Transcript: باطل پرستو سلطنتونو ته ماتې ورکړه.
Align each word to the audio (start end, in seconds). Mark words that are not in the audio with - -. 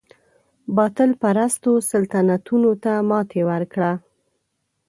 باطل 0.75 1.11
پرستو 1.21 1.71
سلطنتونو 1.91 2.71
ته 2.83 2.93
ماتې 3.09 3.41
ورکړه. 3.49 3.91